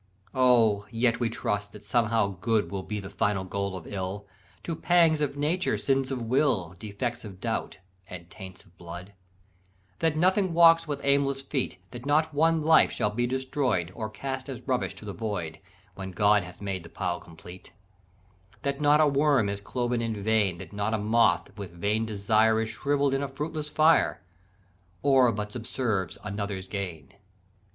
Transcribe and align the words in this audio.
]"Oh, 0.33 0.87
yet 0.89 1.19
we 1.19 1.29
trust 1.29 1.73
that 1.73 1.85
somehow 1.85 2.37
good 2.41 2.71
Will 2.71 2.81
be 2.81 2.99
the 2.99 3.07
final 3.11 3.43
goal 3.43 3.77
of 3.77 3.85
ill, 3.85 4.25
To 4.63 4.75
pangs 4.75 5.21
of 5.21 5.37
nature, 5.37 5.77
sins 5.77 6.09
of 6.09 6.23
will, 6.23 6.75
Defects 6.79 7.23
of 7.23 7.39
doubt, 7.39 7.77
and 8.09 8.27
taints 8.27 8.63
of 8.65 8.75
blood; 8.79 9.13
"That 9.99 10.17
nothing 10.17 10.55
walks 10.55 10.87
with 10.87 11.01
aimless 11.05 11.43
feet; 11.43 11.77
That 11.91 12.07
not 12.07 12.33
one 12.33 12.63
life 12.63 12.91
shall 12.91 13.11
be 13.11 13.27
destroy'd, 13.27 13.91
Or 13.93 14.09
cast 14.09 14.49
as 14.49 14.61
rubbish 14.67 14.95
to 14.95 15.05
the 15.05 15.13
void, 15.13 15.59
When 15.93 16.09
God 16.09 16.43
hath 16.43 16.61
made 16.61 16.81
the 16.81 16.89
pile 16.89 17.19
complete; 17.19 17.71
"That 18.63 18.81
not 18.81 19.01
a 19.01 19.07
worm 19.07 19.49
is 19.49 19.61
cloven 19.61 20.01
in 20.01 20.23
vain; 20.23 20.57
That 20.57 20.73
not 20.73 20.95
a 20.95 20.97
moth 20.97 21.55
with 21.55 21.73
vain 21.73 22.07
desire 22.07 22.59
Is 22.59 22.69
shrivell'd 22.69 23.13
in 23.13 23.21
a 23.21 23.27
fruitless 23.27 23.69
fire, 23.69 24.23
Or 25.03 25.31
but 25.31 25.51
subserves 25.51 26.17
another's 26.23 26.67
gain. 26.67 27.13